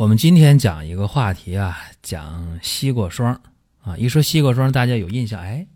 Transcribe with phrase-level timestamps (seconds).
[0.00, 3.38] 我们今天讲一个话题啊，讲西瓜霜
[3.82, 3.98] 啊。
[3.98, 5.66] 一说西瓜霜，大家有印象哎？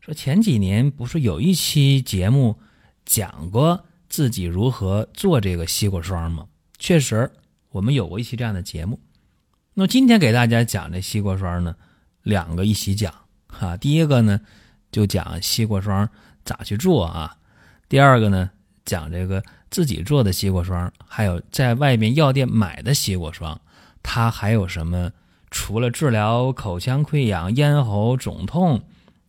[0.00, 2.58] 说前几年不是有一期节目
[3.06, 6.48] 讲过自己如何做这个西瓜霜吗？
[6.80, 7.30] 确实，
[7.68, 8.98] 我们有过一期这样的节目。
[9.74, 11.76] 那今天给大家讲这西瓜霜呢，
[12.24, 13.14] 两个一起讲
[13.46, 13.76] 哈。
[13.76, 14.40] 第一个呢，
[14.90, 16.10] 就讲西瓜霜
[16.44, 17.36] 咋去做啊。
[17.88, 18.50] 第二个呢，
[18.84, 19.40] 讲这个。
[19.70, 23.60] 自己做的西瓜霜，还有在外面药店买的西瓜霜，
[24.02, 25.12] 它还有什么？
[25.50, 28.82] 除了治疗口腔溃疡、咽喉肿痛、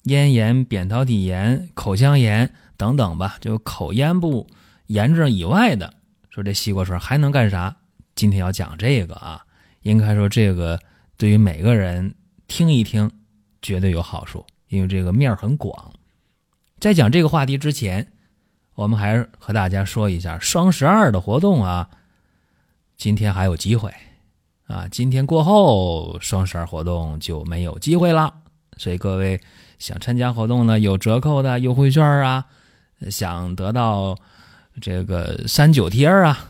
[0.03, 4.47] 咽炎、扁桃体炎、口腔炎等等吧，就口咽部
[4.87, 5.93] 炎症以外的，
[6.29, 7.75] 说这西瓜水还能干啥？
[8.15, 9.43] 今天要讲这个啊，
[9.81, 10.79] 应该说这个
[11.17, 12.13] 对于每个人
[12.47, 13.09] 听一听
[13.61, 15.93] 绝对有好处，因为这个面很广。
[16.79, 18.07] 在讲这个话题之前。
[18.73, 21.89] 我们还是和大家说一下双十二的活动啊，
[22.97, 23.93] 今天还有机会
[24.71, 28.33] 啊，今天过后双十二活动就没有机会了。
[28.77, 29.39] 所以各位
[29.77, 32.45] 想参加活动呢，有折扣的优惠券啊，
[33.09, 34.17] 想得到
[34.79, 36.49] 这个三九贴啊，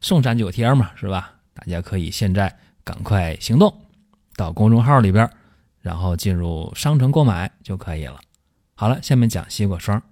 [0.00, 1.34] 送三九贴嘛，是吧？
[1.54, 3.72] 大家可以现在赶快行动，
[4.34, 5.30] 到公众号里边，
[5.80, 8.18] 然后进入商城购买就可以了。
[8.74, 10.02] 好了，下面讲西瓜霜。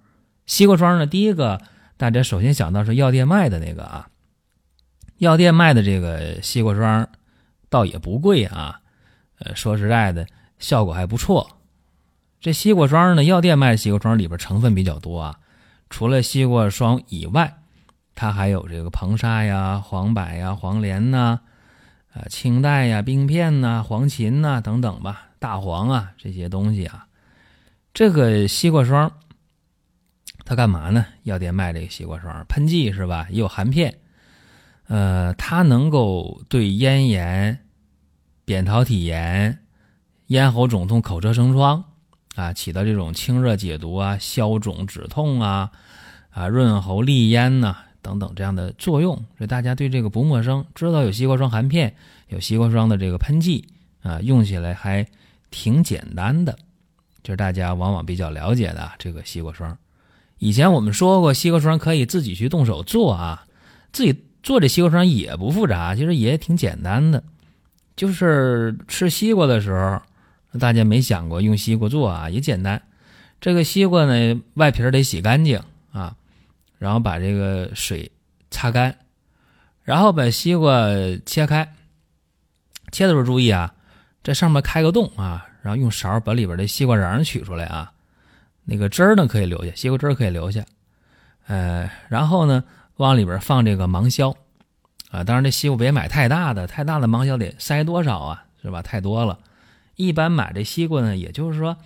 [0.46, 1.06] 西瓜霜呢？
[1.06, 1.60] 第一个，
[1.96, 4.08] 大家首先想到是药店卖的那个啊。
[5.18, 7.08] 药店卖的这个西瓜霜，
[7.68, 8.80] 倒也不贵啊。
[9.38, 10.26] 呃，说实在的，
[10.58, 11.58] 效果还不错。
[12.40, 15.40] 这西瓜霜呢，药店卖的西瓜霜里边成分比较多啊。
[15.90, 17.58] 除了西瓜霜以外，
[18.14, 21.40] 它还有这个硼砂呀、黄柏呀、黄连呐、
[22.12, 27.06] 啊青黛呀、冰片呐、黄芩呐等等吧，大黄啊这些东西啊。
[27.94, 29.12] 这个西瓜霜。
[30.44, 31.04] 它干嘛呢？
[31.24, 33.26] 药店卖这个西瓜霜，喷剂是吧？
[33.30, 33.98] 也有含片，
[34.86, 37.66] 呃，它能够对咽炎、
[38.48, 39.58] 扁桃体炎、
[40.28, 41.84] 咽喉肿痛、口舌生疮
[42.34, 45.70] 啊，起到这种清热解毒啊、消肿止痛啊、
[46.30, 49.14] 啊润喉利咽呐等等这样的作用。
[49.36, 51.94] 所以大家对这个不陌生，知道有西瓜霜含片，
[52.28, 53.68] 有西瓜霜的这个喷剂
[54.00, 55.06] 啊，用起来还
[55.50, 56.56] 挺简单的，
[57.22, 59.76] 就是大家往往比较了解的这个西瓜霜。
[60.38, 63.44] 以前我们说过，西瓜霜可以自己去动手做啊，
[63.92, 67.22] 自己做这西瓜霜也不复杂，其实也挺简单的，
[67.98, 70.00] 就是吃西瓜的时候，
[70.60, 72.80] 大家没想过用西瓜做啊，也简单。
[73.40, 75.60] 这个西瓜呢，外皮得洗干净
[75.90, 76.14] 啊，
[76.78, 78.12] 然后把这个水
[78.52, 78.96] 擦干，
[79.82, 80.80] 然后把西瓜
[81.26, 81.74] 切开，
[82.92, 83.74] 切的时候注意啊，
[84.22, 87.92] 在上面开个洞啊，然后用勺把里边的西瓜瓤取出来啊。
[88.64, 90.64] 那个汁儿呢可以留下，西瓜汁儿可以留下，
[91.48, 92.62] 呃，然后呢
[92.98, 94.36] 往里边放这个芒硝，
[95.10, 98.82] 啊，当然这西瓜别买太大的，太大的芒硝得塞多少啊，是吧？
[98.82, 99.38] 太多了，
[99.96, 101.76] 一般买这西瓜呢，也就是说，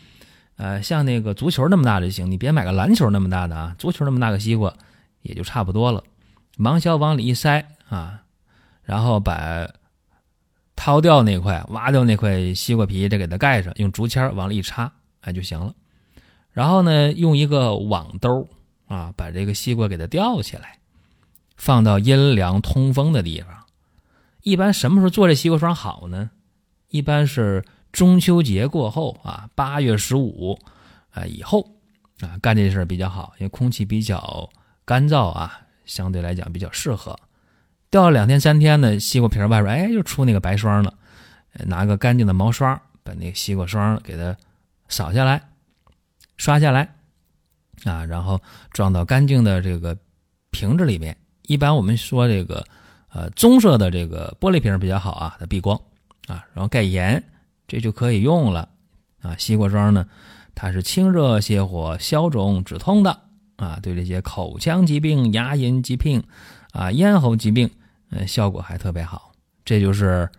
[0.56, 4.74] 呃，像那个足球那么大就行，你别买个篮球那么大的啊，足球那么大个西瓜
[5.22, 6.02] 也就差不多了，
[6.56, 8.22] 芒硝往里一塞啊，
[8.82, 9.68] 然后把
[10.74, 15.72] 掏掉那块、挖掉那块西瓜皮，再给它盖上，用竹签往里一插，哎就行了。
[16.50, 18.48] 然后呢，用一个网兜
[18.88, 20.78] 啊，把这个西瓜给它吊起来，
[21.56, 23.64] 放到阴凉通风的地方。
[24.42, 26.30] 一般什么时候做这西瓜霜好呢？
[26.88, 30.58] 一般是中秋节过后啊，八月十五
[31.10, 31.76] 啊以后
[32.20, 34.50] 啊干这事比较好，因为空气比较
[34.84, 37.18] 干燥啊，相对来讲比较适合。
[37.90, 40.94] 吊了两天三天呢，西瓜皮儿外边哎就出那个白霜了，
[41.66, 44.36] 拿个干净的毛刷把那个西瓜霜给它
[44.88, 45.48] 扫下来。
[46.38, 46.96] 刷下来，
[47.84, 48.40] 啊，然后
[48.72, 49.96] 装到干净的这个
[50.50, 51.16] 瓶子里面。
[51.52, 52.64] 一般我们说这个，
[53.10, 55.78] 呃，棕色的这个玻璃瓶比较好啊，它避光
[56.26, 56.46] 啊。
[56.54, 57.22] 然后盖严，
[57.68, 58.70] 这就可以用了
[59.20, 59.36] 啊。
[59.36, 60.06] 西瓜霜呢，
[60.54, 63.20] 它是清热泻火、消肿止痛的
[63.56, 66.24] 啊，对这些口腔疾病、牙龈疾病
[66.72, 67.68] 啊、咽喉疾病，
[68.08, 69.32] 嗯，效果还特别好。
[69.62, 70.30] 这就是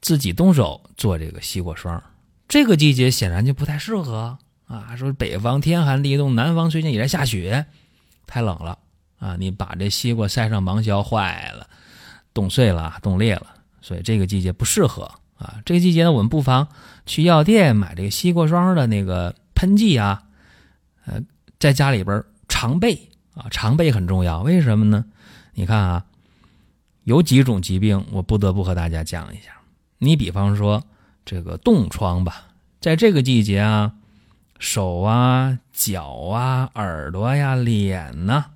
[0.00, 2.00] 自己动手做这个西瓜霜。
[2.46, 4.38] 这个季节显然就不太适合。
[4.66, 7.66] 啊，说北方天寒地冻，南方最近也在下雪，
[8.28, 8.78] 太冷了
[9.20, 9.36] 啊！
[9.38, 11.68] 你把这西瓜塞上芒硝，坏了，
[12.34, 13.46] 冻碎了、冻裂了，
[13.80, 15.04] 所以这个季节不适合
[15.36, 15.60] 啊。
[15.64, 16.66] 这个季节呢，我们不妨
[17.06, 20.22] 去药店买这个西瓜霜的那个喷剂啊，
[21.04, 21.20] 呃，
[21.58, 24.40] 在家里边常备啊，常备很重要。
[24.40, 25.04] 为什么呢？
[25.52, 26.04] 你看啊，
[27.04, 29.52] 有几种疾病，我不得不和大家讲一下。
[29.98, 30.82] 你比方说
[31.26, 32.46] 这个冻疮吧，
[32.80, 33.92] 在这个季节啊，
[34.58, 38.46] 手啊、脚啊、耳朵呀、脸呐，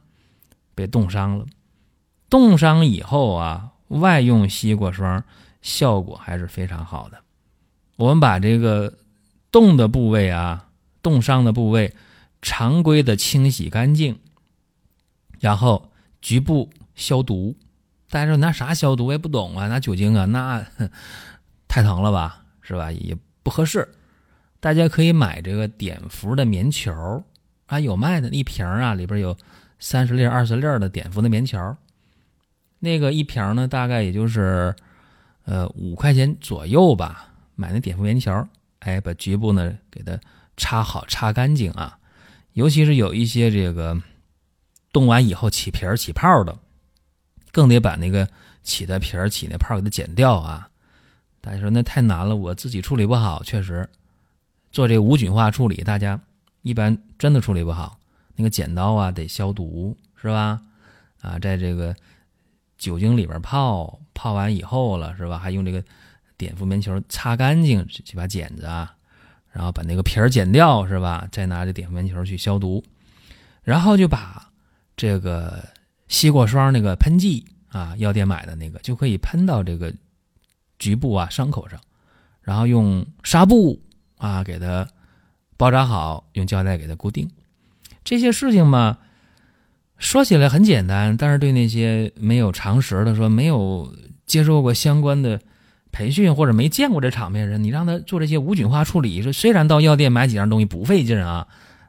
[0.75, 1.47] 被冻伤了。
[2.29, 5.23] 冻伤以后啊，外用西瓜霜
[5.63, 7.19] 效果还是非常好的。
[7.97, 8.93] 我们把这个
[9.53, 10.69] 冻的部位啊，
[11.03, 11.95] 冻伤的部位，
[12.43, 14.19] 常规的清洗干净，
[15.39, 17.57] 然后局部消毒。
[18.11, 19.07] 大家说拿啥消毒？
[19.07, 20.67] 我也不懂啊，拿酒精啊，那
[21.69, 22.91] 太疼了吧，是吧？
[22.91, 23.89] 也不合适。
[24.61, 27.23] 大家可以买这个碘伏的棉球
[27.67, 29.37] 啊，有卖的，一瓶啊，里边有
[29.85, 31.77] 三十粒、二十粒的碘伏的棉球。
[32.79, 34.75] 那个一瓶呢，大概也就是，
[35.45, 37.35] 呃，五块钱左右吧。
[37.55, 38.49] 买那碘伏棉球，
[38.79, 40.19] 哎，把局部呢给它
[40.57, 41.99] 擦好、擦干净啊。
[42.55, 44.01] 尤其是有一些这个
[44.91, 46.59] 冻完以后起皮儿、起泡的，
[47.53, 48.27] 更得把那个
[48.63, 50.71] 起的皮儿、起那泡给它剪掉啊。
[51.43, 53.87] 大家说那太难了，我自己处理不好，确实
[54.73, 56.19] 做这无菌化处理，大家
[56.63, 57.99] 一般真的处理不好。
[58.37, 60.61] 那个剪刀啊得消毒，是吧？
[61.21, 61.95] 啊，在这个。
[62.77, 65.39] 酒精里边泡泡完以后了是吧？
[65.39, 65.83] 还用这个
[66.37, 68.95] 碘伏棉球擦干净这把剪子啊，
[69.53, 71.27] 然后把那个皮儿剪掉是吧？
[71.31, 72.85] 再拿着碘伏棉球去消毒，
[73.63, 74.51] 然后就把
[74.97, 75.67] 这个
[76.09, 79.95] 西瓜霜那个喷剂啊，药店买的那个就可以喷到这个
[80.79, 81.81] 局部啊伤口上，
[82.43, 83.81] 然后用纱布
[84.19, 84.87] 啊给它
[85.57, 87.31] 包扎好，用胶带给它固定。
[88.05, 88.99] 这些事情嘛。
[89.97, 93.95] 说起来很简单，但是对那些没有常识的、说没有
[94.27, 95.41] 接受过相关的
[95.93, 101.47] 培训或者没见过这场面人，你让他做这些无菌化处理，说虽然到药店买几样东西不费劲啊，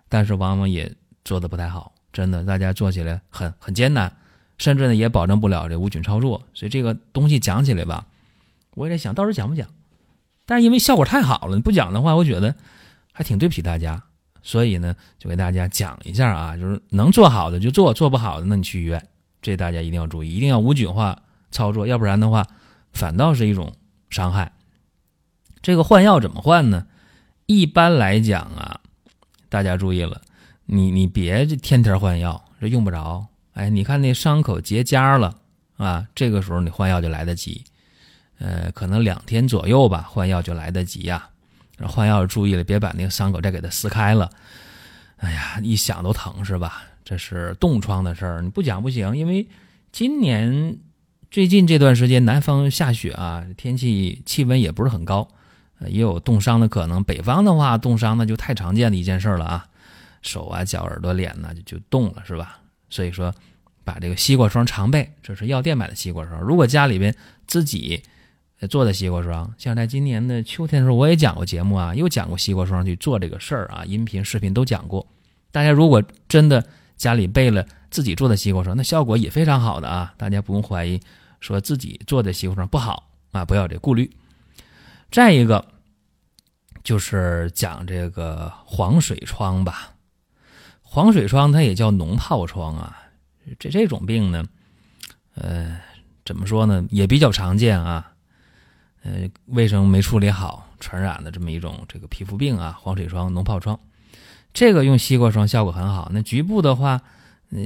[0.07, 0.89] 但是往往也
[1.25, 4.13] 做的不太好，真的，大家做起来很很艰难，
[4.59, 6.43] 甚至呢也保证不了这无菌操作。
[6.53, 8.05] 所以这个东西讲起来吧，
[8.75, 9.67] 我也在想到时候讲不讲，
[10.45, 12.55] 但是因为效果太好了，你不讲的话，我觉得
[13.11, 14.03] 还挺对不起大家。
[14.47, 19.03] 所以呢，就给大家讲一下啊，就是能做好的就做，做不好的那你去医院，
[19.41, 21.19] 这大家一定要注意，一定要无菌化
[21.49, 22.45] 操作，要不然的话，
[22.93, 23.73] 反倒是一种
[24.11, 24.51] 伤害。
[25.63, 26.85] 这个换药怎么换呢？
[27.47, 28.81] 一般来讲啊，
[29.49, 30.21] 大家注意了，
[30.65, 33.25] 你你别天天换药，这用不着。
[33.53, 35.39] 哎，你看那伤口结痂了
[35.77, 37.63] 啊，这个时候你换药就来得及，
[38.37, 41.29] 呃，可能两天左右吧，换药就来得及呀。
[41.83, 44.29] 换药注意了，别把那个伤口再给它撕开了。
[45.17, 46.83] 哎呀，一想都疼是吧？
[47.03, 49.15] 这是冻疮的事儿，你不讲不行。
[49.17, 49.47] 因为
[49.91, 50.77] 今年
[51.29, 55.27] 最近这段时间南方下雪啊，天气气温也不是很高，
[55.87, 57.03] 也有冻伤的可能。
[57.03, 59.67] 北方的话，冻伤那就太常见的一件事了啊，
[60.21, 62.59] 手啊、脚、耳朵、脸呢就就冻了是吧？
[62.89, 63.33] 所以说，
[63.83, 66.39] 把这个西瓜霜常备，这是药店买的西瓜霜。
[66.41, 67.15] 如果家里边
[67.47, 68.01] 自己。
[68.69, 75.05] 做的西瓜霜，像在今年的秋天的时候，我也讲过节目啊，又讲过西瓜霜去做这个事儿啊，音频、视频都讲过。
[75.51, 76.65] 大家如果真的
[76.95, 80.99] 家里备了自己做的西瓜霜，那效果也非常好的啊，大家不用怀疑
[81.41, 84.09] 说自己做的西瓜霜不好啊，不要这顾虑。
[85.11, 85.63] 再一个
[86.83, 89.93] 就是讲这个黄水疮吧，
[90.81, 92.97] 黄水疮它也叫脓疱疮啊，
[93.59, 94.45] 这这种病呢，
[95.35, 95.79] 呃，
[96.23, 98.13] 怎么说呢，也比较常见啊。
[99.05, 103.79] 呃，卫生没处理好，传染的这么一种这个皮肤病啊，黄水疮、脓疱疮，
[104.51, 106.09] 这个用西瓜霜效果很好。
[106.11, 106.99] 那局部的话，
[107.51, 107.59] 呃，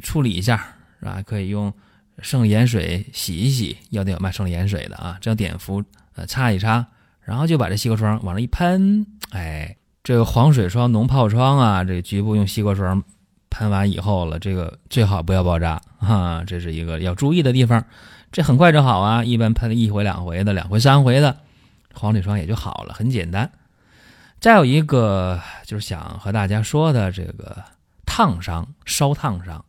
[0.00, 0.56] 处理一下
[1.00, 1.20] 是吧？
[1.26, 1.72] 可以用
[2.20, 5.82] 生理盐水洗一洗，药店有卖生理盐水的啊，这样碘伏
[6.14, 6.86] 呃擦一擦，
[7.20, 13.02] 然后就把这西瓜霜往上一喷，哎，这个黄水疮、脓疱疮啊，这局部用西瓜霜
[13.50, 17.84] 喷完以后了，这个最好不要包扎啊，这是一个要注意的地方。
[18.32, 21.38] 这很快就好啊，一般喷一回两回的，两回三回的，
[21.94, 23.50] 黄水疮也就好了，很简单。
[24.40, 27.64] 再有一个就是想和大家说的这个
[28.04, 29.64] 烫伤、烧烫伤，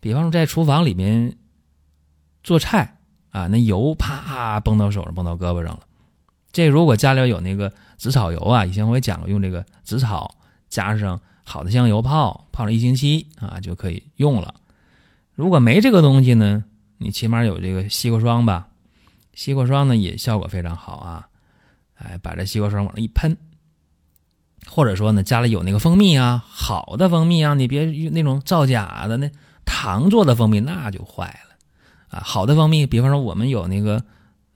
[0.00, 1.36] 比方说在厨房里面
[2.42, 2.96] 做菜
[3.30, 5.80] 啊，那油啪崩到手上、崩到胳膊上了。
[6.50, 10.34] 这如果家里有那个紫草油啊，以前我也讲过，用这个紫草
[10.68, 14.54] 加上好的香油泡，泡了一星期啊就可以用了。
[15.34, 16.64] 如果没这个东西呢？
[16.98, 18.68] 你起码有这个西瓜霜吧，
[19.34, 21.28] 西瓜霜呢也效果非常好啊，
[21.94, 23.36] 哎，把这西瓜霜往上一喷，
[24.66, 29.30] 或者说呢家里有那个蜂蜜啊，好的蜂蜜啊，你别用那种造假的那
[29.64, 34.02] 糖做的蜂蜜那就坏了啊，好的蜂蜜，比方说我们有那个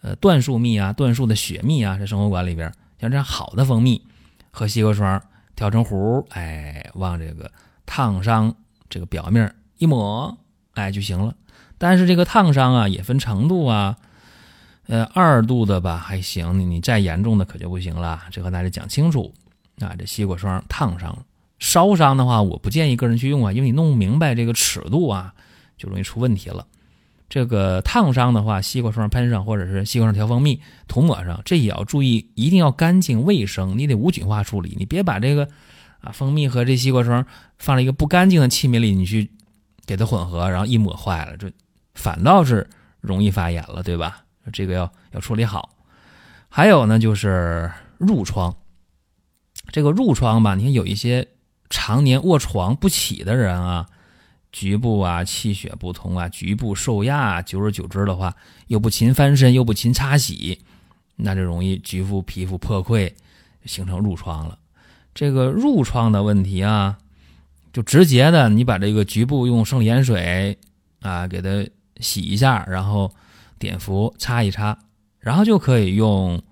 [0.00, 4.02] 呃椴树蜜啊、椴树的雪蜜啊，在生活馆里边，像这样好的蜂蜜
[4.50, 5.22] 和西瓜霜
[5.54, 7.50] 调成糊，哎，往这个
[7.84, 8.54] 烫伤
[8.88, 10.38] 这个表面一抹，
[10.72, 11.34] 哎就行了。
[11.80, 13.96] 但是这个烫伤啊也分程度啊，
[14.86, 18.20] 呃，二度的吧还行，你你再严重的可就不行了。
[18.30, 19.32] 这和大家讲清楚
[19.78, 21.24] 啊，这西瓜霜烫伤。
[21.58, 25.32] 烧伤的话，我不建议个人去用啊，因为你弄不明白这个尺度啊，
[25.78, 26.66] 就容易出问题了。
[27.30, 35.48] 这个烫伤的话，西瓜霜喷上，或者是西瓜霜调蜂蜜涂抹上，这也要注意，一定要干净卫生，你得无菌化处理，你别把这个
[36.02, 37.24] 啊蜂蜜和这西瓜霜
[37.56, 39.30] 放在一个不干净的器皿里，你去
[39.86, 41.50] 给它混合，然后一抹坏了，这
[42.00, 42.66] 反倒是
[43.00, 44.24] 容易发炎了，对吧？
[44.52, 45.76] 这个要要处理好。
[46.48, 48.56] 还有呢，就是褥疮，
[49.70, 51.28] 这个褥疮吧，你看有一些。
[51.72, 53.86] 常年卧床不起的人啊，
[54.50, 58.34] 局部啊气血不通啊，局部受压，久而久之的话，
[58.66, 60.64] 又不勤翻身，又不勤擦洗，
[61.14, 63.12] 那就容易局部皮肤破溃，
[63.66, 64.58] 形成褥疮了。
[65.14, 66.98] 这个褥疮的问题啊，
[67.72, 70.58] 就直接的，你把这个局部用生理盐水
[71.02, 71.64] 啊给它
[72.00, 73.12] 洗一下，然后
[73.58, 74.76] 碘伏擦一擦，
[75.18, 76.42] 然后就可以用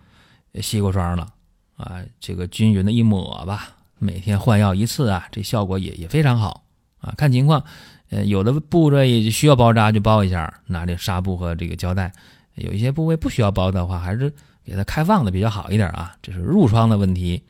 [0.61, 1.29] 西瓜霜了
[1.77, 3.77] 啊，这个均匀的一抹吧。
[3.99, 6.63] 每天换药一次啊，这效果也也非常好
[7.01, 7.13] 啊。
[7.17, 7.65] 看情况，
[8.11, 12.09] 呃，有的部位需要包扎就包一下，拿这纱布和这个胶带；
[12.55, 14.33] 有一些部位不需要包的话，还是
[14.65, 16.15] 给它开放的比较好一点啊。
[16.23, 17.43] 这是褥疮的问题，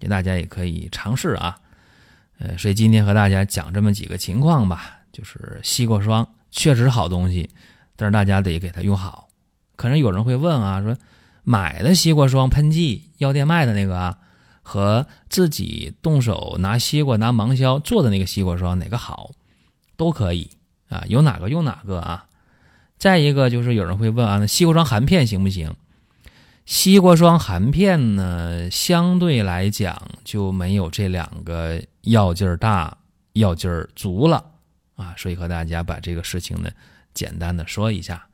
[0.00, 1.56] 给大家也可以尝试啊。
[2.38, 7.50] 呃，所以今天和大家讲这么几个情况吧，就是西瓜霜确实好东西，
[7.96, 9.28] 但是大家得给它用好。
[9.74, 10.96] 可能有人会问啊，说
[11.42, 14.18] 买的西瓜霜喷剂，药店卖的那个啊？
[14.64, 19.32] 和自己动手拿西瓜拿芒硝做的那个西瓜霜哪个好，
[19.96, 20.50] 都可以
[20.88, 22.26] 啊，有哪个用哪个啊。
[22.96, 25.74] 再一个就是有人会问啊，那西瓜霜含片行不行？
[26.64, 32.98] 西瓜霜含片呢，相对来讲就没有这两个药劲儿大、
[33.32, 34.51] 药劲儿足了
[34.96, 35.14] 啊。
[35.16, 36.70] 所以和大家把这个事情呢，
[37.14, 38.24] 简单的说一下。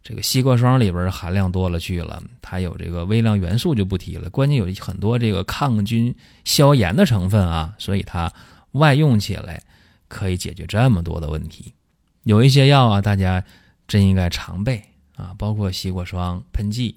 [0.00, 8.32] 这个西瓜霜里边含量多了去了，它有这个微量元素就不提了，关键有很多这个抗菌消炎的成分啊，所以它
[8.72, 9.60] 外用起来
[10.06, 11.74] 可以解决这么多的问题。
[12.22, 13.44] 有一些药啊，大家
[13.86, 14.82] 真应该常备
[15.16, 16.94] 啊，包括西瓜霜喷剂，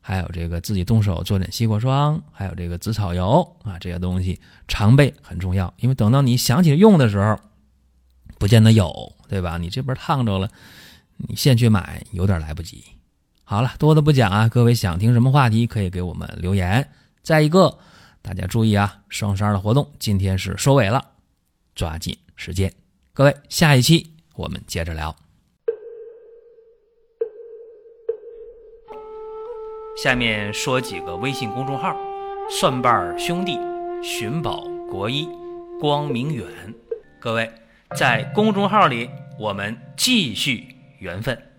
[0.00, 7.38] 还有这个自己动手做点西瓜霜，还有这个紫草油啊，这些东西常备很重要，因为等到你想起用的时候，
[8.40, 9.58] 不见得有，对吧？
[9.58, 10.48] 你这边烫着了。
[11.18, 12.82] 你现去买有点来不及。
[13.44, 16.90] 好了，多的不讲啊，各位想听什么话题可以给我们留言。
[17.22, 17.78] 再一个，
[18.22, 21.04] 大家注意啊，双十二的活动今天是收尾了，
[21.74, 22.72] 抓紧时间。
[23.12, 25.14] 各位，下一期我们接着聊。
[30.02, 31.94] 下面说几个微信公众号：
[32.50, 33.58] 蒜瓣兄弟、
[34.02, 35.28] 寻宝国医、
[35.78, 36.46] 光明远。
[37.20, 37.52] 各位
[37.96, 40.76] 在公众号里，我们继续。
[41.00, 41.49] 缘分。